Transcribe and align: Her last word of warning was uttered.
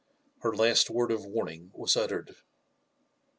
Her 0.41 0.55
last 0.55 0.89
word 0.89 1.11
of 1.11 1.25
warning 1.27 1.69
was 1.75 1.95
uttered. 1.95 2.35